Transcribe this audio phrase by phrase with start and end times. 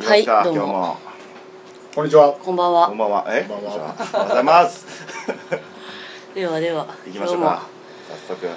[0.00, 0.42] はいどうも。
[0.42, 0.96] 今日も。
[1.94, 2.32] こんにちは。
[2.32, 2.86] こんばんは。
[2.88, 3.26] こんばんは。
[3.28, 3.44] え？
[3.46, 3.94] こんばんは。
[4.14, 4.86] おはようございます
[6.34, 7.66] ではでは行きましょうか。
[8.26, 8.48] 早速。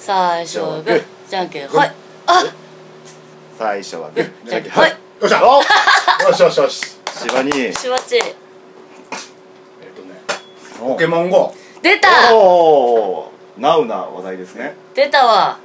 [0.00, 1.94] 最初はグーじゃんけんはい。
[2.26, 2.42] あ
[3.56, 4.48] 最初はグー。
[4.48, 4.90] じゃんけんはい。
[4.90, 5.46] よっしゃ。
[5.46, 5.62] お
[6.28, 6.82] よしよしよし。
[7.06, 8.16] 芝にしばっち。
[8.16, 8.24] えっ
[9.94, 10.20] とね、
[10.80, 11.54] ポケモン GO。
[11.82, 12.34] 出た。
[12.34, 13.60] おー。
[13.60, 14.74] ナウな話題ですね。
[14.92, 15.56] 出たわ。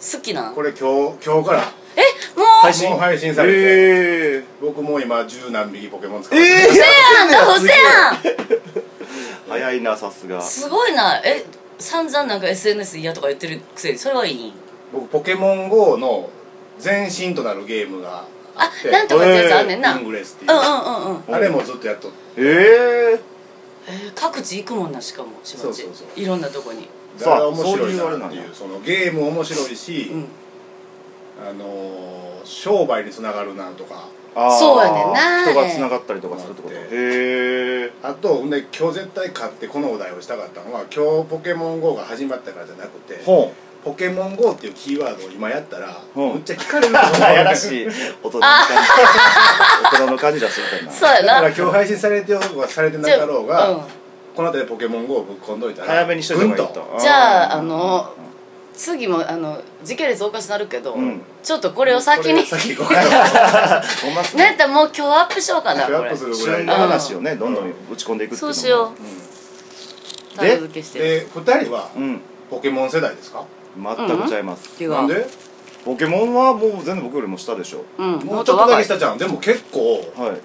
[0.00, 0.54] 好きなん？
[0.56, 1.62] これ今日今日から。
[1.94, 2.00] え
[2.36, 2.90] もう配信？
[2.90, 4.44] もう配信されて、えー。
[4.60, 7.46] 僕もう今十何匹ポケモン使ってえー、せやん。
[7.46, 7.72] かせや
[9.48, 10.38] 早いなさすが。
[10.38, 11.16] んすごいな。
[11.24, 11.44] え
[11.78, 14.52] 散々なんか SNS 嫌とか言ってるくせにそれはいい？
[14.92, 16.30] 僕ポケモン GO の
[16.82, 19.90] 前身となるゲームがああって、なんとかってやつあんねんな。
[19.90, 20.52] イうんうんングレスっていう。
[20.52, 20.54] う。
[20.54, 22.16] んうんうんあれもずっとやっとって。
[22.36, 23.20] えー、
[23.88, 26.20] えー各地行くもんなしかもしばっちそうそうそう。
[26.20, 26.88] いろんなとこに。
[27.18, 28.54] だから面白いなっていう。
[28.54, 30.28] そのゲーム面白いし、うん
[31.48, 34.08] あのー商売につながるなとか。
[34.34, 35.44] あーそうやねんな。
[35.44, 36.74] 人が繋がったりとかするってこと？
[36.74, 43.52] へえあとね今日絶対買ってこのお題をしたかったのは今日ポケモン GO が始まったからじゃなくてほ
[43.84, 46.20] ポケモン GO っていうキーワードを今やったらう。
[46.20, 47.12] んむっちゃ聞かれると思う。
[47.18, 47.90] うやらしい大
[48.30, 49.92] 人の感じ。
[49.92, 50.92] 大人の感じ出してみたいな。
[50.92, 51.48] そうやだからな。
[51.48, 53.80] 今日配信されてようがされてなかろうが、うん
[54.34, 58.14] この後でポケモン GO をぶっ込んどいたら早めにしといた方がいいぐんとじゃああの
[58.74, 61.20] 次もあの時系列おかしなるけど、うん。
[61.42, 62.44] ちょっとこれを先に。
[62.44, 68.54] 先行こうかなほんまっすなんやねったらもう今日アップしようかなこれ今日アップするぐらい旬の話をねどんどん打ち込んでいくっていうのも。
[68.54, 68.92] そうしよ
[70.34, 70.36] う。
[70.36, 70.98] タグ付けして。
[70.98, 72.20] で2人はうん。
[72.50, 73.44] ポケモン世代ですか？
[73.76, 75.26] 全くちゃいます、違うなんで？
[75.84, 77.84] ポケモンはもう全然僕よりも下でしょ。
[77.98, 78.12] うん。
[78.12, 78.78] もうちょっとと若い。
[78.78, 79.18] けしたじゃん。
[79.18, 80.40] でも結構はい。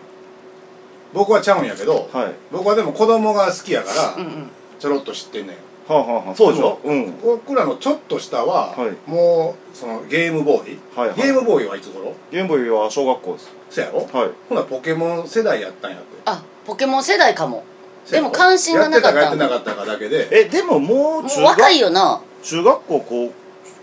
[1.14, 2.34] 僕はちゃうんやけど、はい。
[2.52, 4.50] 僕はでも子供が好きやから、うんうん。
[4.80, 5.56] ちょろっと知ってんねん
[5.88, 6.80] はあ、はあはあ、そうでしょ？
[6.84, 7.20] うん。
[7.22, 9.10] 僕らのちょっと下は、はい。
[9.10, 11.18] もうそのゲームボーイ、はいはい。
[11.18, 12.14] ゲームボーイはいつ頃？
[12.32, 13.52] ゲームボーイは小学校です。
[13.70, 14.32] そやろ、はい。
[14.50, 16.06] ほなポケモン世代やったんやって。
[16.26, 17.64] あポケモン世代かも。
[18.12, 20.28] でも関心がなかったやってたかやってなかったかだけで。
[20.32, 22.22] えでももうも中学う若いよな。
[22.44, 23.34] 中学校高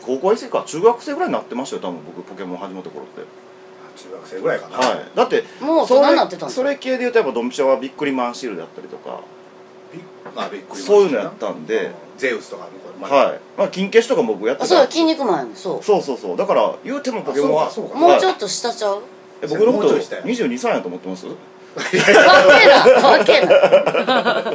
[0.05, 0.65] 高校生か。
[0.67, 3.23] 中学生ぐらいになってましたよ多分僕ポケモン始まった頃って。
[3.97, 4.99] 中学生ぐらいかな、はい。
[5.15, 6.55] だってもう大それ人になってたんだ。
[6.55, 9.21] それ系で言うとやっぱドンピシャはビックリマンシールだったりとか。
[9.21, 9.34] び
[10.35, 11.93] まあびっくりそういうのやったんで。
[12.17, 12.69] ゼウスとか
[13.01, 13.41] のはい。
[13.59, 14.65] まあ金消しとかも僕やってた。
[14.67, 15.53] あそうや筋肉マンやね。
[15.53, 15.83] んそう。
[15.83, 16.37] そうそうそう。
[16.37, 19.03] だから言うてもポケモンはもうちょっと下ちゃう？
[19.43, 20.23] え僕のこともうちょい下や。
[20.23, 21.27] 22歳やと思ってます？
[21.27, 21.35] わ
[21.91, 24.53] けなわけな。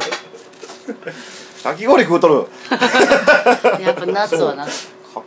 [1.62, 2.46] かき氷食うとる。
[3.84, 4.64] やっぱ夏はな。
[4.64, 4.70] か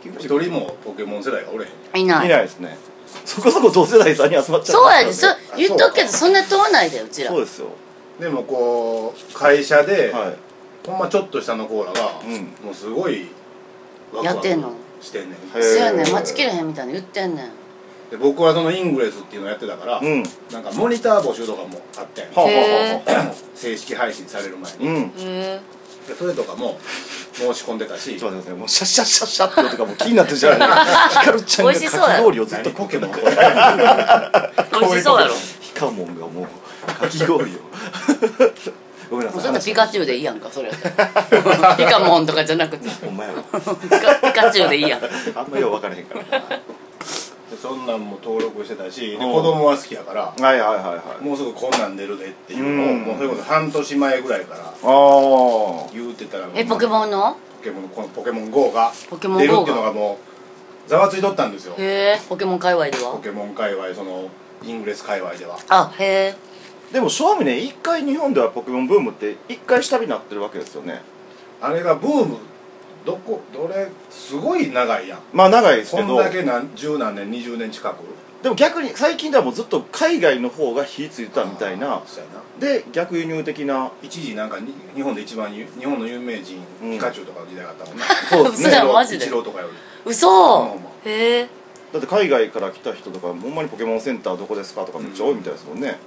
[0.02, 2.02] き氷一人もポケモン世代がおれへん。
[2.02, 2.26] いない。
[2.26, 2.76] いないですね。
[3.24, 7.30] そこそこ同世代さんに集まっちゃそうやでそそ言っとくけどそんな遠ないでうちら。
[7.30, 7.68] そうですよ
[8.20, 10.36] でもこう会社で、はい。
[10.86, 12.52] ほんまちょっと下のコーラが、うん。
[12.64, 13.28] もうすごい
[14.12, 14.72] ワクワクやってんの？
[15.00, 15.58] してんねん。
[15.58, 16.12] へそうやねん。
[16.12, 17.50] 待ちきれへんみたいな言ってんねん。
[18.10, 20.22] で僕はそのイングレスっていうのをやってたから、うん。
[20.52, 22.26] なんかモニター募集とかもあってん
[23.54, 25.10] 正式配信される前に、うん。
[26.16, 26.78] それとかも
[27.32, 28.18] 申し込んでたし。
[28.18, 30.84] ちょっと待ってくださいもうシャッシャッシャッシャッって音がもう気になってるじゃない。
[30.84, 32.24] ですかヒカルちゃんがかき美味しそうやろ。
[32.24, 33.30] 氷をずっと何ポケモンこれ美
[34.86, 35.34] 味しそうやろ。
[35.34, 36.46] ヒカモンがもう
[36.86, 37.58] かき氷を
[39.54, 41.76] ごめんなもうさいそんなピカチュウでいいやんかそれやったら。
[41.76, 42.88] ピカモンとかじゃなくて。
[43.04, 45.00] ほんまやろピカピカチュウでいいやん。
[45.34, 46.22] あんまよう分からへんから。
[47.50, 49.32] でそんなんも登録してたしでうん。
[49.32, 51.24] 子供は好きやからはいはいはいはい。
[51.24, 53.02] もうすぐこんなん出るでっていうのをうん。
[53.02, 54.72] もうそれこそ半年前ぐらいからああ
[55.92, 57.36] 言うてたらえポケモンの？
[57.58, 60.18] ポケモンこのポケモン GO がポケモン出る GO っていうのがも
[60.86, 61.74] うざわついとったんですよ。
[61.78, 63.12] へえポケモン界隈では？
[63.12, 64.28] ポケモン界隈その
[64.62, 65.58] イングレス界隈では。
[65.68, 66.53] あへえ
[66.94, 71.02] でも正味ね一回日本ではポケモンブームって一回下火になってるわけですよね。
[71.60, 72.36] あれがブーム
[73.04, 75.18] どこどれすごい長いやん。
[75.32, 77.96] まあ長いですそんけどだけ何十何年20年近く。
[78.44, 82.00] でも逆に最近ではもうずっと海外の方が火ついてたみたいな。
[82.06, 82.42] そうやな。
[82.60, 83.90] で逆輸入的な。
[84.00, 86.92] 一時なんかに日本で一番ゆ日本の有名人、うん。
[86.92, 89.24] ピカチュウとかの時代があったもんねそうです嘘ね やんマジで。
[89.24, 89.72] イチローとかより。
[90.12, 90.28] 嘘。
[90.28, 91.48] まあまへえ。
[91.92, 95.98] だって海外から来た人とかほんまにポケモンセンターどこですかとかめっちゃ多いみたいですもんね、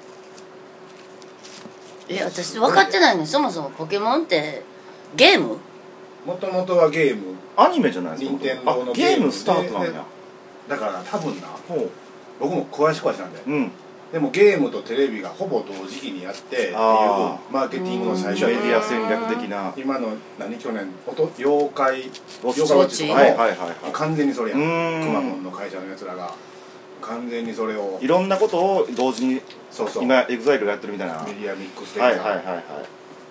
[2.10, 3.26] え私分かってないね。
[3.26, 4.64] そもそもポケモンって
[5.16, 5.58] ゲーム？
[6.26, 7.36] もともとはゲーム。
[7.56, 8.32] アニメじゃないですか？
[8.32, 10.06] 任天堂のあゲームスタートなんでや。
[10.70, 11.90] だから多分なほ
[12.40, 13.42] 僕も詳しくは知らんで。
[13.48, 13.72] ううん。
[14.12, 19.74] でもゲームとテレビがほぼ同時期にやってっていうあマーケティングの最初にメディア戦略的な。
[19.76, 20.88] 今の何去年？
[21.06, 22.10] おと妖怪
[22.42, 23.92] 妖怪ウォッチとかも、はいはいはいはい。
[23.92, 24.62] 完全にそれやん。
[24.62, 25.04] うーん。
[25.04, 26.34] くまモンの会社のやつらが
[27.08, 27.98] 完全にそれを。
[28.02, 30.04] いろんなことを同時にそうそう。
[30.04, 31.16] 今エグザイルがやってるみたいな。
[31.16, 32.64] はメディアミックス的な、はいはいは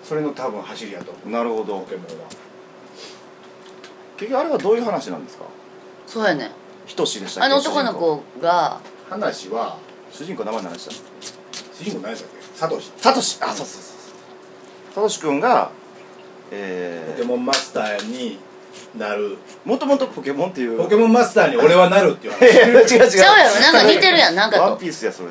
[0.03, 1.11] それの多分走りやと。
[1.11, 1.79] 思ういなるほど。
[1.79, 2.29] ポケモンは
[4.17, 5.45] 結局あれはどういう話なんですか？
[6.07, 6.51] そうやね。
[6.85, 7.45] ひとしでしたっけ？
[7.45, 8.79] あの男の子が。
[9.09, 9.77] 話は
[10.11, 10.91] 主人公の名前何でした？
[11.73, 12.37] 主人公何やったっけ？
[12.55, 12.91] サトシ。
[12.97, 13.37] サトシ。
[13.41, 15.71] あそうそうそうサトシ君が
[16.51, 18.39] えポケモンマスターに
[18.97, 19.31] なる。
[19.33, 20.77] ー、もともとポケモンっていう。
[20.77, 23.09] ポケモンマスターに俺はなるっていう いやいや違う違う。
[23.09, 24.63] ちゃうやろなんか似てるやんなんかと。
[24.63, 25.29] ワンピースやそれ。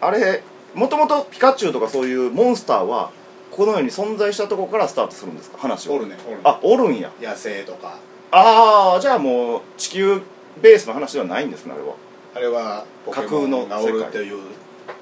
[0.00, 0.42] あれ
[0.74, 3.10] もともとピカチュウとかそういうモンスターは
[3.50, 5.58] この世に存在したところからスタートするんですか？
[5.58, 5.94] 話は。
[5.94, 6.40] おるねおるね。
[6.44, 7.10] あおるんや。
[7.20, 7.94] 野生とか。
[8.30, 10.20] ああじゃあもう地球
[10.60, 11.94] ベースの話ではないんですねあれは。
[12.34, 14.42] あれはポケモンがおるっていう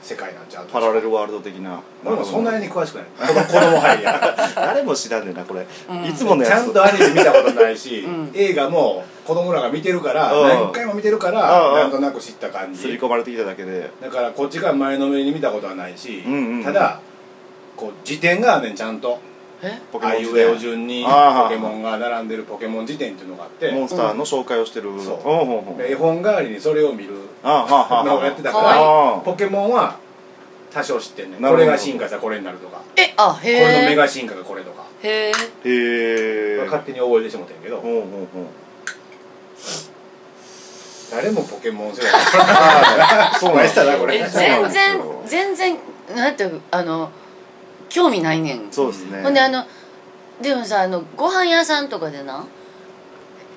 [0.05, 1.81] 世界なんちゃうパラレルワールド的な。
[2.05, 3.05] 俺もそんなに詳しくない。
[3.17, 4.37] 子 供子供入りや。
[4.55, 6.05] 誰も知らんねんなこれ、うん。
[6.05, 6.51] いつものやつ。
[6.51, 8.31] ちゃんとアニメ見たことないし、 うん。
[8.35, 10.49] 映画も子供らが見てるから、うん。
[10.49, 11.75] 何回も見てるから、うん。
[11.77, 13.91] なんとなく知った感刷りじ込まれてきただけで。
[14.03, 16.65] だからこっちが前のめりに見たことはないし、うんうんうん。
[16.65, 17.01] ただ
[17.75, 19.19] こう辞典があんねんちゃんと
[20.03, 23.71] あいうえお典順にあーポケモンが並んでるポケモン辞典っていうのがあって。
[23.73, 24.91] モンスターの紹介をしてる、
[25.89, 27.15] 絵本代わりにそれを見る。
[27.43, 29.97] あはあはあのをやってたからポケモンは
[30.73, 32.81] 多少知ってんねこれが進化したらこれになるとか。
[32.97, 34.85] えあへこれのメえガ進化がこれとか。
[35.03, 35.33] へえへ
[35.65, 37.77] え勝手に覚えてしもてんけど。
[37.81, 38.47] ほうほうほう
[41.11, 42.11] 誰もポケモン世代。
[42.41, 44.69] あーそうなんですよ。
[44.69, 45.79] 全然全然
[46.17, 47.11] なんてあの
[47.89, 48.73] 興味ないねん。
[48.73, 49.23] そうですね。
[49.23, 49.65] ほんであの
[50.43, 52.45] でもさあのご飯屋さんとかでな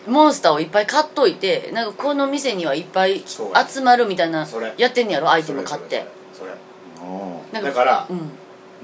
[0.08, 4.74] モンスターをいっぱい買っといてなんかこの店にはいっぱい集まるみたいなそれ。
[4.78, 5.30] やってんねやろ？
[5.32, 6.06] アイテム買って。
[6.34, 6.52] それ
[7.62, 8.32] だからうん。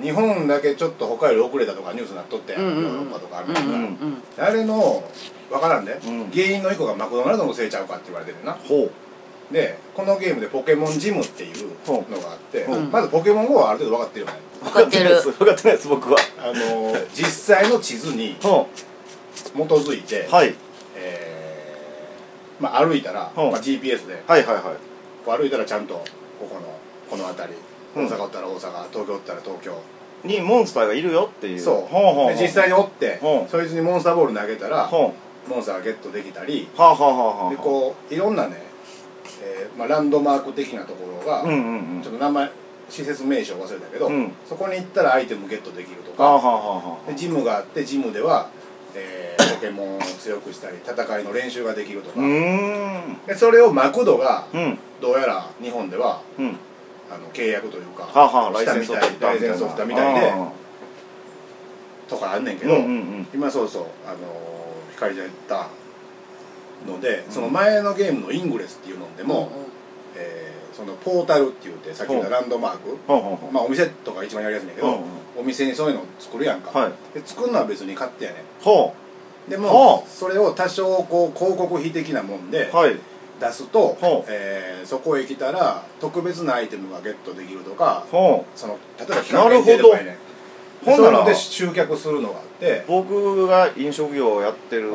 [0.04, 2.84] 日本だけちょっと他より遅れたとかニュースになっとってヨうんうんうん。
[2.84, 3.62] ーロッパとかあるうんか。
[3.62, 4.24] らうんうん。
[4.40, 5.04] あれの
[5.52, 5.94] 分からんで。
[5.94, 6.32] うん。
[6.32, 8.56] 原因の一個がマクドナルドのせいちゃうかって言われてるな。
[8.56, 8.92] ーほう
[9.52, 12.76] でこのゲームでポケモンジムっていうのがあってう。
[12.80, 14.40] んまずポケモン GO はある程度分かってるよね。
[14.64, 15.22] 分かってる。
[15.22, 16.18] 分かってないです僕は。
[16.40, 18.68] あの実際の地図に基ほ
[19.56, 20.56] づいてうはい。
[20.96, 23.42] えーまあ歩いたらう。
[23.42, 24.64] んまあ GPS ではいはいはい。
[25.26, 26.04] こう歩いたらちゃんとこ
[26.40, 26.62] この
[27.10, 27.56] この辺り
[27.96, 28.08] うん。
[28.08, 29.76] 大阪おったら大阪東京おったら東京。
[30.24, 31.60] にモンスターがいるよっていう。
[31.60, 32.36] そう。
[32.36, 33.46] で実際におってう。
[33.46, 35.14] んそいつにモンスターボール投げたらほ
[35.48, 36.68] モンスターがゲットできたり。
[36.76, 37.50] うはあはあはあはあ。
[37.52, 38.62] でこういろんなね、
[39.46, 42.02] えーまあ、ランドマーク的なところが、うんうんうん。
[42.02, 42.50] ちょっと名前
[42.90, 44.32] 施設名称忘れたけど、うん。
[44.48, 46.40] そこに行ったらアイテムゲットできるとか
[47.08, 48.50] でジムがあってジムでは、
[48.96, 52.20] えーポケモンを強くしたり戦いの練習ができるとか、
[53.28, 54.78] でそれをマクドがうん。
[55.02, 56.58] どうやら日本ではうん。
[57.12, 60.52] あの契約というか、はあはあライしたみたいライセンスを取ったみたいであ
[62.10, 63.28] とかあんねんけーど、うんうんうん。
[63.34, 65.68] 今そうそうあのー光ちゃん言った
[66.86, 69.52] ので、その前のゲームのイングレスっていうのでも、
[70.16, 72.98] えーそのポータルって言ってさっき言ったランドマーク、
[73.54, 75.04] まあお店とか一番やりやすいんだけど、
[75.38, 76.92] お店にそういうのを作るやんか、はい。
[77.14, 78.92] で作るのは別に買ってやねほ
[79.48, 82.98] ではもあそれを多少こう広告費的なもんでうはい。
[83.40, 83.98] 出すと、
[84.28, 90.18] えーそこへ来たら特別なアイテムがゲットできるとかほその例えば期間限定とかやね
[90.86, 92.80] なるほんなので集客するのがあって。
[92.80, 94.92] う僕が飲食業をやってる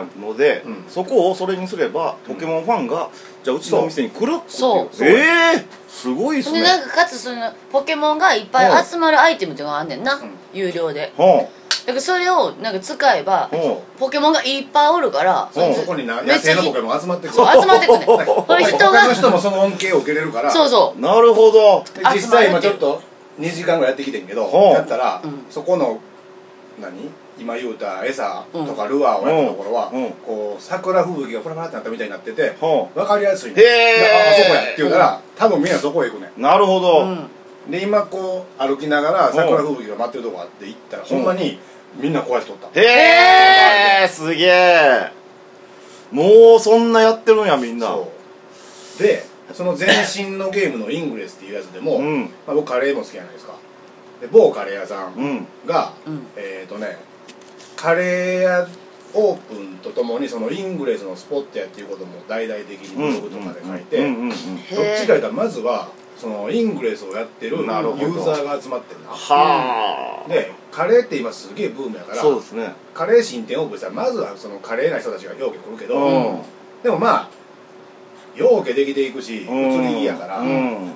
[0.00, 0.84] うんとかので、うん。
[0.88, 3.10] そこをそれにすればポケモンファンが
[3.44, 4.88] じゃあうちのお店に来るっていうそう。
[4.90, 5.08] そう。
[5.08, 6.62] ええー、すごいっすね。
[6.62, 10.30] でなんかかつそのポケモンがいっぱい集まるアイテムっていうのがあんねんな、ん。
[10.54, 11.12] 有料で。
[11.16, 11.50] ほ
[11.84, 13.50] だからそれをなんか使えば
[13.98, 15.74] ポケモンがいっぱいおるからうん。
[15.74, 17.34] そこになめっちゃ野生のポケモン集まってくる。
[17.34, 18.06] そう集まってくんねん。
[18.06, 20.50] これ人が他の人もその恩恵を受けれるから。
[20.50, 20.98] そうそう。
[20.98, 21.84] うなるほど。
[21.94, 23.02] で実際今ちょっと
[23.40, 25.44] 2時間ぐらいやってきてんけどほうやったら、うん。
[25.50, 25.98] そこの
[26.80, 27.10] 何？
[27.42, 30.04] 今言うた餌とかルアーをやったところは、うん。
[30.04, 30.12] うん。
[30.12, 33.62] こう桜吹雪がパラパラってなったみたいになっててほ分かりやすいね。
[33.62, 37.70] ああそこやって言うたら、多分みんなそこへ行くねうなるほど、うん。
[37.70, 41.06] で今こう歩きながら桜吹雪が待ってるとこあって行ったら、ん。
[41.06, 41.58] ほんまに
[41.96, 45.12] みんなこうやって撮った、へえすげえ。
[46.10, 47.88] もうそんなやってるんやみんな。
[47.88, 48.12] そ
[48.98, 49.02] う。
[49.02, 52.22] でその前身のゲームのイングレスっていうやつでも、うん。
[52.46, 53.54] まあ、僕カレーも好きじゃないですか。
[54.20, 55.46] で某カレー屋さんうん。
[55.66, 56.26] が、うん。
[56.36, 56.96] えっ、ー、とね
[57.82, 58.68] カレー屋
[59.12, 64.34] オープンとともにそのイングレスのスポットやっていうことも大々的にブログとかで書いて、どっ
[65.00, 72.72] ちかいうとまずはそのイングレスをやってるユーザーが集まってるなはあ、でカレーって今すげえブームやからそうですね。
[72.94, 76.42] カレー新店オープンしたらまずはそのカレーな人たちがようけ来るけど、うん。
[76.84, 77.28] でもまあ
[78.36, 80.92] ようけできていくし移うんり気やから、うん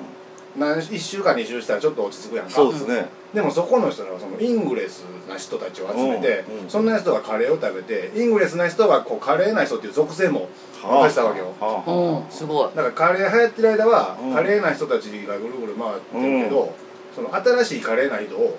[0.58, 2.52] 何1週間2週したらちょっと落ち着くやんか。
[2.52, 3.08] そうですね。
[3.34, 6.70] でもそこの人らはそのイングレスな人たちを集めて、うんうん。
[6.70, 10.48] そんな人がカレーを食べてイングレスな人はこうカレーな人っていう属性も
[10.82, 11.52] 出したわけよ。
[11.60, 12.70] はすごい。
[12.74, 14.34] だからカレー流行ってる間は、うん。
[14.34, 16.74] カレーな人たちがぐるぐる回ってるけど、
[17.14, 18.56] その新しいカレーな人を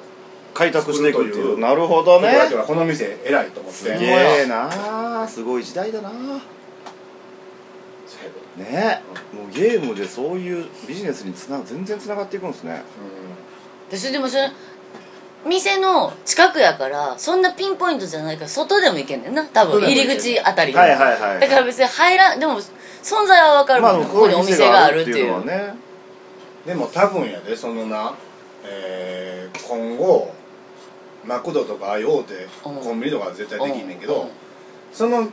[0.53, 1.55] あ開拓していくってい作るという。
[1.57, 2.33] うなるほどね。
[2.65, 3.77] この店偉いと思って。
[3.77, 5.27] すげえな。
[5.27, 6.11] すごい時代だな
[8.07, 9.01] そそうやでね。
[9.33, 12.81] もうゲームでそういうビジネスにつな全然つながっていくんですね。
[13.91, 14.51] でそれでもそれ
[15.45, 19.45] 店の近くやからそんなピンポイントじゃないから外でも行けんねんな。
[19.45, 25.73] 多分入り口あたりではいはいはいだから別に入らんでも存在は分かるもんね、ここにお店があるっていうのはね。
[26.65, 28.13] でも多分やでそのな、
[28.65, 30.33] えー今後
[31.25, 32.49] マクドとかああいう大手うん。
[32.61, 34.29] コンビニとかは絶対できんねんけど、うん。
[34.93, 35.29] その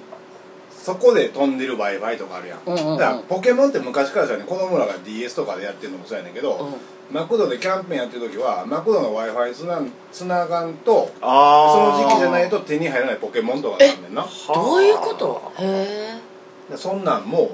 [0.85, 2.99] そこで飛んでる w i f i とかあるやん,、うんうんうん。
[2.99, 6.75] だからポケモンって昔からさね子供らが DS とかでやってるのもそうやねんけど、うん。
[7.15, 9.81] マクドでキャンペーンやってる時はマクドの w i f i つな
[10.13, 14.27] つながんとそああの時期じゃないと手に入らないポケモンとかなんねんな。
[14.55, 15.53] どういうこと？
[15.59, 16.19] へ
[16.69, 16.71] え。
[16.71, 17.51] でそんなんも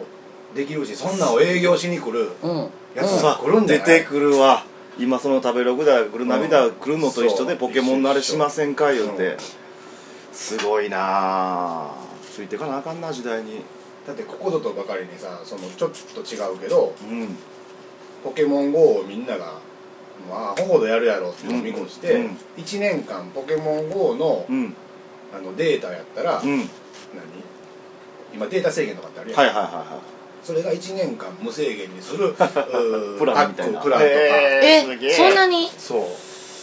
[0.57, 2.69] できるしそんなんを営業しに来るうん。
[2.97, 3.87] やつさが来るんじゃない？
[3.87, 4.65] 出てくるわ。
[4.99, 8.93] 今その食べログだグルナビだ来るのと一緒でポケモンのあれしませんか？
[8.93, 9.27] 言うて。
[9.29, 9.37] うん。
[10.33, 13.63] すごいなあついてかなあかんな時代に。
[14.07, 17.37] だってここぞとばかりにさそのちょっと違うけどうん。
[18.25, 19.59] ポケモン GO をみんなが
[20.29, 22.37] まあほどやるやろっていうのを見越して、うん。
[22.57, 24.75] 1年間ポケモン GO のうん。
[25.33, 26.59] あのデータやったら、うん。
[26.59, 26.67] 何？
[28.35, 30.01] 今データ制限とかってあるやん、はいはいはいは
[30.43, 33.81] それが1年間無制限にする うープランみたいな。
[33.81, 35.11] パックプランとか、へーすげえ。
[35.11, 35.71] えそんなに？
[35.77, 36.01] そう。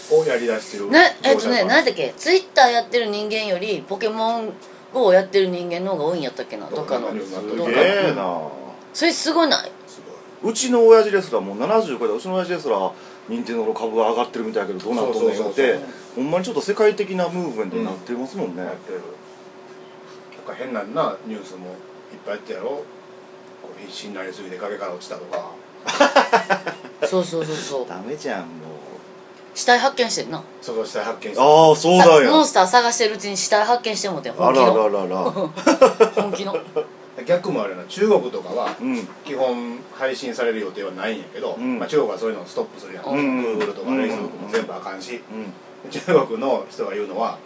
[0.09, 4.53] をやりだしてるなえっとね何だっけツイッターやってる人間よりポケモン
[5.05, 6.69] をやってる人間の方が多いんやったっけな？
[6.69, 7.07] どっかの。
[7.07, 8.49] どっえのな？
[8.93, 9.71] それすごない？
[10.43, 12.91] うちの親父ですらもう70超えたうちの親父ですら
[13.27, 15.79] 任天堂の株が上がってるみたいやけどどうなっとんねん言うて
[16.15, 19.01] ほんまにちょっと世界的なムーブメントになってますもんね、やってる
[20.47, 21.73] なんか変ななニュースもいっ
[22.25, 22.69] ぱいやってやろ。
[22.69, 22.83] こ
[23.75, 25.51] う必死になりすぎて崖から落ちたとか。
[27.05, 27.87] そうそうそうそう。
[27.87, 28.76] ダメじゃんもう
[29.57, 31.41] 死体発見してんなそこして発見して。
[31.41, 35.31] ああそうださモよンスター探してるうちに死体発見してもてんあ本気のらららら。
[35.31, 36.55] 本気の？
[37.25, 39.07] 逆もあるな中国とかはうん。
[39.25, 41.79] 基本配信される予定はないんやけど、うん。
[41.79, 43.41] まあ、中国はそういうのをストップするやん、うん。
[43.57, 43.97] Google とかうん。
[43.97, 45.19] Facebook も全部あかんし、
[45.83, 45.89] うん。
[45.89, 47.39] 中国の人が言うのは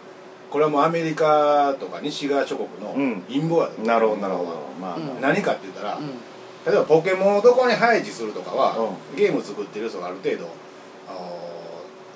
[0.50, 3.22] これはもうアメリカとか西側諸国のうん。
[3.22, 4.50] 陰謀やと、なるほどなるほど。
[4.78, 5.20] まあ、うん。
[5.22, 6.08] 何かって言ったら、うん。
[6.66, 10.48] 例えばポケモンをどこに配置するとかは、うゲーム作ってる人がある程度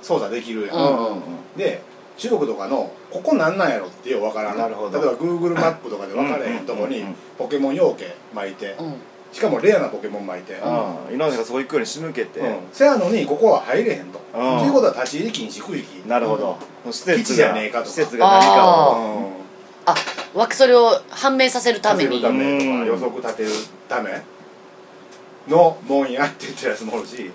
[0.03, 1.15] 操作できるやん、うんうんうん。
[1.15, 1.23] うん
[1.57, 1.83] で
[2.17, 4.57] 中国とかのここなんなんやろってよう分からん。
[4.59, 4.99] なるほど。
[4.99, 7.09] 例えば Google マップとかで分かれへんとこにうんうんうん。
[7.09, 8.95] うんポケモン養鶏巻いて、うん。
[9.31, 12.57] しかもレアなポケモン巻いて、ああ今までがそこ行くように仕抜けて、うん。
[12.73, 14.59] せやのにここは入れへんと、うん。
[14.61, 16.09] ということは立ち入り禁止区域。
[16.09, 16.57] なるほど、
[16.91, 17.91] 施設が基地じゃねえかとか。
[17.91, 19.27] 施設が何かあをうん。
[19.85, 19.95] あ
[20.35, 22.23] わそれを判明させるために。
[22.23, 23.51] 予測立てる
[23.91, 24.23] ため
[25.49, 27.31] のもんやって言ってるやつもおるし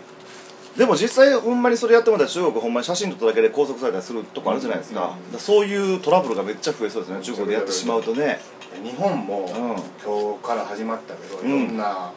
[0.78, 5.08] でも実際ほんまにそれやってもらったら中国ほんまに写真撮っただけで拘束されたりするとこあるじゃないですか,、うん。
[5.08, 8.40] だからそういうトラブルがめっちゃ増えそうですね中国でやってしまうとね。
[8.84, 9.48] 日本も、ん
[10.04, 11.50] 今日から始まったけどうん。
[11.63, 12.12] いろんな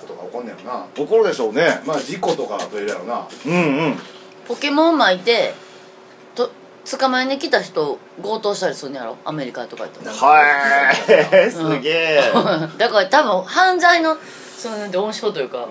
[0.00, 1.80] ことが起こんねやろな、怒るでしょうね。
[1.84, 3.26] まあ事故とかは増えるやろな。
[3.44, 3.56] うんう
[3.88, 3.98] ん。
[4.46, 5.52] ポケモン巻いて
[6.36, 6.50] と
[6.98, 9.16] 捕まえに来た人強盗したりするんやろ？
[9.24, 10.16] アメリカとか行ったら。
[10.16, 11.50] はい。
[11.50, 12.20] すげえ。
[12.78, 14.16] だから多分犯罪の
[14.56, 15.66] そのなんて温床というか、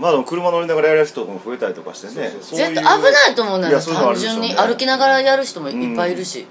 [0.00, 2.30] まあでも車乗りながらやる人も増えたりとかしてね。
[2.40, 3.72] そう絶対危ないと思うんだよ。
[3.72, 4.48] いやそういうのあ単るでしょうね。
[4.48, 6.46] 純に歩きながらやる人もいっぱいいるし、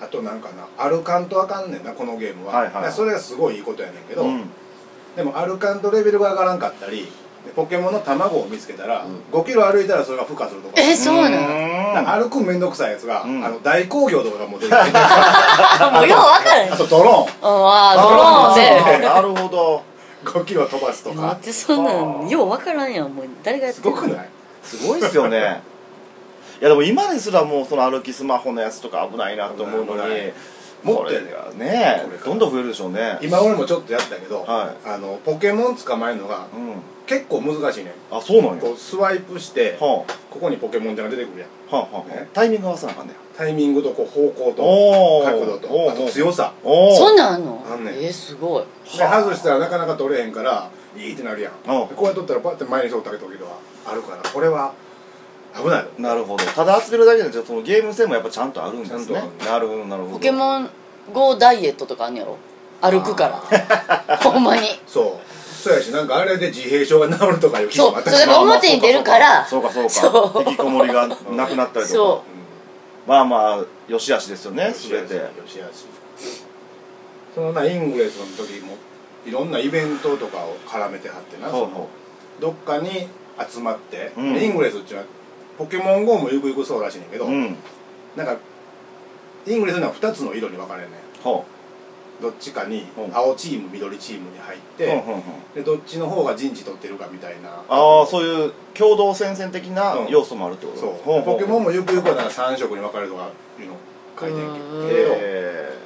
[0.00, 4.50] あとなんかな歩かんとあかんねんなこのゲームは、はいはいだからそれがすごいいいことやねんけど、うん。
[5.14, 7.06] でも歩かんとレベルが上がらんかったり
[7.46, 10.74] でポケモンの卵を見つけたら、5キロ歩いたらそれが孵化するとか。
[10.76, 12.22] えそうなの？
[12.22, 13.44] 歩くんめんどくさいやつが、うん。
[13.44, 16.72] あの大工業とかがもう出てきてあもうよう分からへん。
[16.72, 19.76] あとドロうんあードローンであーなるほど。
[19.78, 19.82] ーン
[20.24, 23.26] 5キロ飛ばすとか待ってそんなんよう分からんやんもう。
[23.42, 24.28] 誰がやってすごくない？
[24.62, 25.62] すごいっすよね。
[26.60, 30.32] いやでも今ですらもうその歩きスマホのやつとか危ないなと思うのに危ない
[30.82, 33.18] もっとやねこれからどんどん増えるでしょうね。
[33.20, 36.74] 今俺もちょっとやったけど、はあのポケモン捕まえるのがうん。
[37.06, 38.62] 結構難しいねあそうなんや。
[38.62, 41.48] こうスワイプしてこはこにポケモンちゃんが出てくるやん。
[41.72, 42.08] あはあはあ。
[42.08, 42.28] ね。
[42.32, 43.18] タイミング合わせなあかんねや。
[43.36, 46.52] タイミングとこう方向と角度おとあとー強さ。
[46.62, 47.66] おおそんなんあんの？
[47.68, 47.94] あんねん。
[47.94, 48.64] えー、すごい。
[48.96, 51.52] で外したらなかなか取れへんからいいってなるやん。
[51.64, 54.22] こうやっとったらパッて前に通った時はあるから。
[54.30, 54.72] これは
[55.56, 55.86] 危ない。
[55.98, 56.44] のなるほど。
[56.44, 59.22] ただ集めるだけじゃそのゲーム性もやっぱちゃんとあるんですね。
[59.44, 60.14] なるほどなるほど。
[60.14, 60.70] ポケモン
[61.12, 62.36] GO ダイエットとかあんねやろ。
[62.80, 64.16] 歩くから。
[64.22, 64.62] ほんまに。
[64.86, 65.40] そう。
[65.60, 69.46] そうやしなんかあれで自閉症が治るとかいうそうもあったしそれが表に出るから。
[69.46, 69.90] そうかそうか。
[69.90, 70.48] そう。
[70.48, 72.22] 引きこもりがなくなったりとそか
[73.06, 75.14] まあまあよしあしですよね全て。
[75.16, 75.86] よしあし
[77.34, 78.76] そのなイングレスの時も
[79.26, 81.50] いろんなイベントとかを絡めてはってな。
[81.50, 83.08] どっかに
[83.52, 84.36] 集まって、うん。
[84.36, 85.08] イングレスっていうのは
[85.60, 87.54] ポケモン GO もゆくゆくそうらしいねんけど、うん。
[88.16, 88.38] なんか
[89.46, 91.00] イングレスには2つの色に分かれんねん。
[91.22, 91.44] ほ
[92.22, 93.10] どっちかにう。
[93.10, 95.18] ん青チーム緑チームに入って、うんうんう。
[95.18, 95.22] ん
[95.54, 97.50] でどっちの方が陣地取ってるかみたいな。
[97.68, 100.08] ああそういう共同戦線的なうん。
[100.08, 100.90] 要素もあるってことそう。
[101.04, 101.34] ほうほう。
[101.34, 103.28] ポケモンもゆくゆくはなんか3色に分かれるとか
[103.60, 103.76] いうの
[104.18, 104.64] 書いてんけど。
[104.88, 105.78] え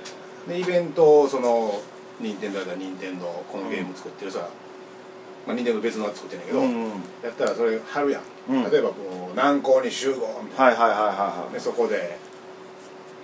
[0.46, 1.80] でイベントをその
[2.20, 4.46] 任天堂やったら任天堂このゲーム作ってるさ、
[5.46, 6.88] まあ、任天堂別のが作ってんだけど、ーうん。
[7.22, 8.70] やったらそれ貼るやん、うん。
[8.70, 8.94] 例えばこ
[9.28, 12.18] う南高に集合みたいはいはいはいはいでそこで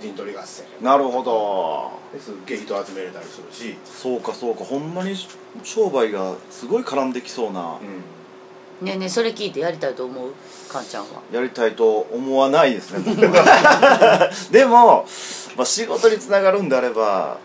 [0.00, 0.64] 陣取り合戦。
[0.80, 1.90] いなるほど。
[2.16, 4.64] ですっげえ人集めれたりするし、そうかそうか。
[4.64, 5.14] ほんまに
[5.62, 7.78] 商売がすごい絡んできそうな。
[7.80, 8.86] うん。
[8.86, 10.32] ねえねえそれ聞いてやりたいと思う？
[10.72, 11.20] かんちゃんは。
[11.30, 14.30] やりたいと思わないですね僕は。
[14.50, 15.06] でも、
[15.56, 17.36] まあ、仕事につながるんであれば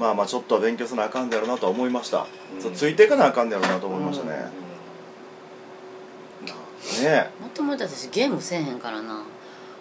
[0.00, 2.62] まあまあちょっとは勉強せなあかんだろうなとは思いました、うん。
[2.62, 4.30] そうついていかなあかんだろうなと思いましたね、
[7.02, 9.22] ねもともと私ゲームせえへんからな。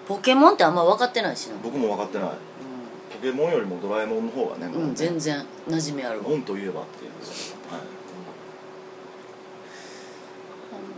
[0.05, 1.55] ポケモンってあんま分かってないしな。
[1.63, 2.29] 僕も分かってない。
[2.29, 6.29] ポケモンよりもドラえもんの方がねうん、うん、全然馴染みあるわ。
[6.29, 7.11] モンといえばっていう、
[7.71, 7.79] は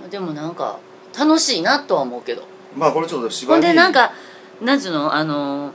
[0.08, 0.80] い、でもなんか
[1.18, 2.44] 楽しいなとは思うけど。
[2.76, 4.14] まあこれちょっと芝ほ居んでなんか
[4.62, 5.14] なんつうの？
[5.14, 5.74] あの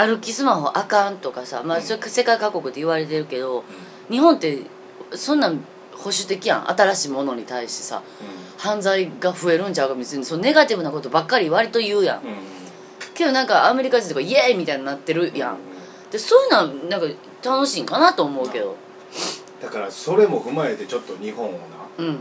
[0.00, 3.64] 歩きスマホあかんとかさ、まあ、それ世界各国で言われてるけど
[4.08, 4.62] 日本って
[5.12, 5.56] そんなん
[5.92, 8.02] 保守的やん新しいものに対してさ
[8.56, 12.20] 犯罪が増えるんちゃうか別にそのネガティブなことばっかり割と言うやん。
[13.14, 15.58] けどなんかアメリカ人とかイエーイみたいになってるやん。
[16.12, 17.06] でそういうのはなんか
[17.42, 18.76] 楽しいんかなと思うけど。
[19.60, 21.58] だからそれも踏まえてちょっと日本をな
[21.98, 22.18] うん。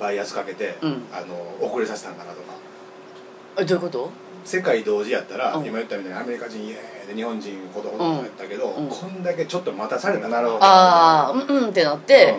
[0.00, 1.04] バイアスかけて、うん。
[1.12, 2.54] あの遅れさせたんかなとか。
[3.58, 4.10] えどういうこと？
[4.44, 5.66] 世界同時やったら、うん。
[5.66, 8.84] 今言ったみたいにアメリカ人イエーイで日本人ほどほどやったけど、うん。
[8.84, 12.34] うんこんだけちょっと待たされたなるほどああうんうんってなって、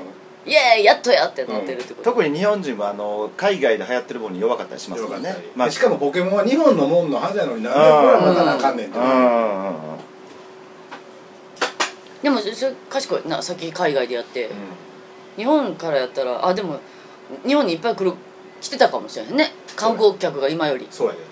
[0.46, 9.06] イエーイやっとやってなってるってこと、特に日本人はあの海外で流行ってるものに弱かったりしますからねまあ、しかもポケモンは日本のもんのはずやのになんでこれは待たなあかんねんって、うん。
[9.06, 9.68] うん。
[9.68, 9.74] うん。
[12.24, 14.50] でもそれ賢いなさっき海外でやって、
[15.38, 16.80] 日本からやったらあでも
[17.46, 18.14] 日本にいっぱい来る
[18.60, 19.52] 来てたかもしれへんね。
[19.76, 20.88] 観光客が今より。
[20.92, 21.20] そうやで。
[21.20, 21.31] そ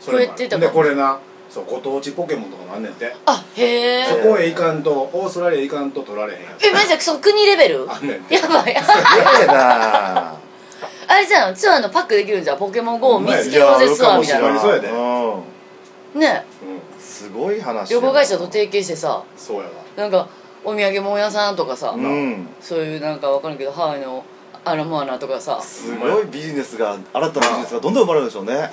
[0.00, 0.66] 増えてたか。
[0.66, 1.18] もこれな。
[1.50, 3.14] そうご当地ポケモンとかもあんねんて。
[3.24, 7.90] あへえそこへ行かんとオーストラリア行かんと取られへんやつえマジでその国レベル？
[7.90, 8.34] あんねんて。
[8.34, 8.62] やばい。
[8.64, 10.34] すげえな。
[11.10, 14.60] あれじゃんツアーのパックできるんじゃんポケモン GO を見ついけようぜツアーみたいな。
[14.60, 14.88] そうやで。
[14.88, 16.20] うん。
[16.20, 19.70] ねうんすごい話旅行会社と提携してさそうやわ。
[19.96, 20.28] なんか
[20.64, 22.46] お土産物屋さんとかさ、うん。
[22.60, 24.22] そういうなんかわかるけどハワイの
[24.64, 25.58] アラモアナとかさ。
[25.62, 28.70] すごいビジネスが新たなビジネスがどんどん生まれるでしょうね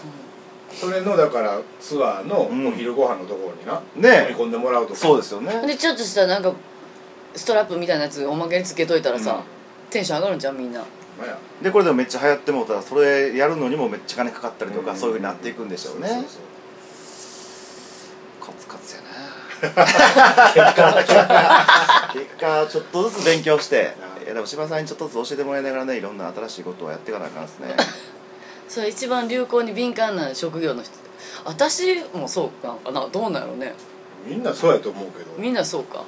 [0.74, 2.68] それのだからツアーのうん。
[2.68, 5.00] お昼ご飯のところにな、ね飲み込んでもらうとか。
[5.00, 5.66] そうですよね。
[5.68, 6.54] でちょっとしたなんか
[7.36, 9.92] ストラップみたいなやつおまけにつけといたらさ、うん。
[9.92, 10.80] テンション上がるんじゃんみんな。
[10.80, 10.86] ま
[11.24, 11.38] あや。
[11.62, 14.98] でこれでもめっちゃ流行ってもうたらそれやるのにもめっちゃ金かかったりとか、うん。
[14.98, 16.08] そういうふうになっていくんでしょうね。
[16.08, 16.24] そうそう
[18.48, 19.08] コツコツやな。
[19.66, 19.74] 結
[20.76, 27.76] 果結果ちょっとずつ勉強していやでも柴さんにちょっとずつ教えてもらいながらねいろんな新しいことをやっていかなあかんですね
[28.68, 30.92] それ一番流行に敏感な職業の人。
[31.46, 33.08] 私もそうなんかな。
[33.08, 33.74] どうなんやろうね。
[34.26, 35.32] みんなそうやと思うけど。
[35.38, 36.04] みんなそうか。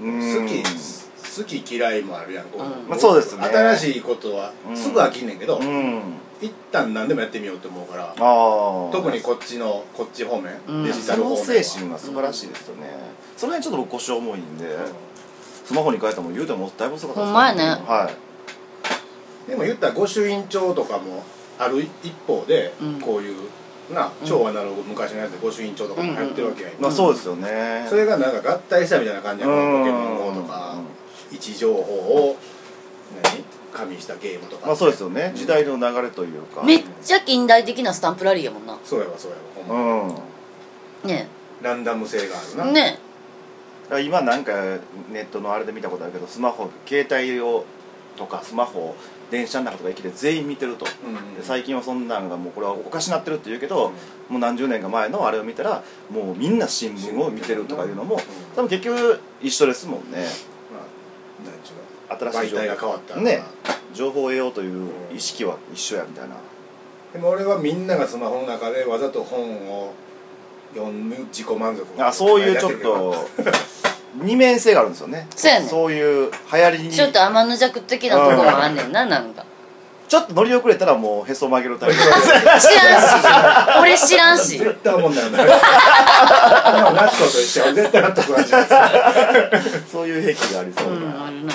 [0.00, 0.20] うん。
[0.20, 2.88] 好き好き嫌いもあるやんこう、うん。
[2.88, 3.44] まあそうですね。
[3.44, 4.76] 新しいことはうん。
[4.76, 6.02] すぐ飽きんねんけど、うん。
[6.42, 8.14] 一旦何でもやってみようと思うから
[8.92, 10.84] 特にこっちのこっち方面、うん。
[10.84, 11.62] デジタそのル方面は。
[11.62, 12.88] 精神は素晴らしいですよね、
[13.36, 14.64] その辺ちょっと僕腰重いんで、
[15.66, 17.64] スマホに変えたもん言うてもだいぶ遅かったですほんまやね。
[17.86, 18.10] は
[19.46, 19.50] い。
[19.50, 21.22] でも言ったら御朱印帳とかも
[21.60, 23.00] ある一方で、うん。
[23.00, 23.48] こういう
[23.94, 27.86] な超アナログ昔のやつで御朱印帳とかも流行ってるわけやん、まあそうですよね。
[27.88, 30.76] それがなんか合体したみたいな感じやポケモン GO とか
[31.30, 32.36] 位置情報を
[33.22, 33.44] 何？
[33.72, 35.32] 加味したゲームとかまあそうですよね。
[35.34, 36.64] 時代の流れというか。
[36.64, 38.76] めっちゃ近代的なスタンプラリーやもんな。
[38.84, 39.42] そうやわそうやわ。
[39.68, 40.20] ほうんんま
[41.04, 41.28] ね
[41.62, 42.98] ランダム性があるな、ね
[44.04, 44.52] 今なんか
[45.12, 47.64] ネットのあれで見たことあるけどスマホ携帯を
[48.16, 48.96] とかスマホを
[49.30, 50.86] 電車の中とか駅で全員見てると、
[51.42, 53.92] 最近はそんなんがもうこれはおかしなってるって言うけど、
[54.28, 58.20] もう何十年か前のあれを見たらもうみんな新聞を見てるとかいうのも
[58.56, 60.26] 多分結局一緒ですもんね。
[62.08, 63.22] 新しい情報が変わったら。
[63.22, 63.42] ね。
[63.94, 66.36] 情報を得ようという意識は一緒やみたいな。
[67.12, 69.92] でも俺はみんながスマホの中でわざと本を
[70.74, 73.14] 読む自己満足あそういうちょっと
[74.22, 75.26] 二面性があるんですよね。
[75.34, 75.68] そうやねん。
[75.68, 76.90] そういう流行りに。
[76.90, 79.44] ちょっと天の弱的なとこもあんねんななんか。
[80.08, 82.66] ちょっと乗り遅れたらもうへそ曲げるタイプ知らんし。
[83.80, 84.58] 俺知らんし。
[84.58, 88.62] 絶対思うんだよねナットと一緒絶対ナットと同じで
[89.86, 91.54] すそういう癖がありそううな、んあるな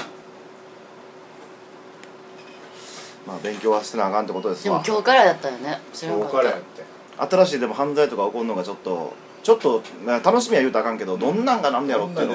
[3.28, 4.82] まあ勉強はしてなあかんってことですわ。
[4.82, 5.80] でも今日からやったよね。
[6.01, 6.84] 今日からやって。
[7.17, 9.13] 新しいでも犯罪とか起こるのがちょっと
[9.46, 12.30] ちょっとな楽しみは言うたらあかんけどどんなんがなんだやろっていう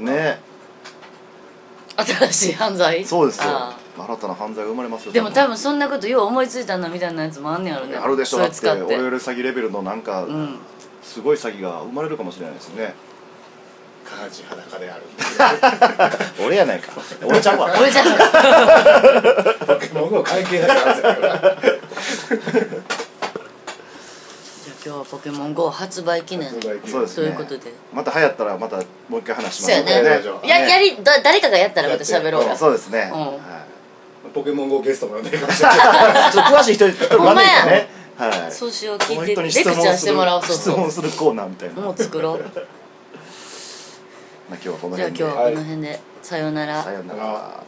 [0.00, 0.40] のね。
[1.96, 3.04] 新しい犯罪？
[3.04, 3.44] そうですよ。
[3.46, 8.38] あ新たな犯罪が生まれますよーでも多分そんなことよう思いついたなみたいなやつもあんねやろねあるでしょ。
[8.38, 8.56] だって。
[8.56, 10.58] 使ってオレオレ詐欺レベルのなんか、うん。
[11.04, 12.94] すごい詐欺が生まれるかもしれないですね。
[14.04, 15.02] 下半身裸である。
[16.44, 16.90] 俺やないか。
[17.24, 17.72] 俺ちゃうわ。
[17.78, 18.06] 俺じゃん
[19.66, 20.74] ポケモン GO 関係ないか
[21.14, 21.56] ら
[24.86, 26.48] 今日はポケモン GO 発売記念。
[26.48, 27.06] そうですね。
[27.08, 27.72] そういうことで。
[27.92, 28.76] また流行ったらまた
[29.08, 29.90] もう一回話しまそうやね。
[30.44, 32.46] やややりだ誰かがやったらまた喋ろう。
[32.46, 33.20] やそうですね、うん。
[33.20, 33.32] は
[34.28, 34.30] い。
[34.32, 35.78] ポケモン GO ゲストも呼んでるかもしれない。
[36.32, 37.88] ちょっと詳しい人一人ほんまやね。
[38.16, 38.52] はい。
[38.52, 42.44] そうしよう聞いてレクチャーしてもらおうそう質問するコーナーみたいな、まもう作ろう。
[42.46, 42.46] あ、
[44.50, 46.00] 今日はこのじゃあ辺で今日はこの辺で。
[46.22, 46.80] さようなら。
[46.80, 47.64] さようなら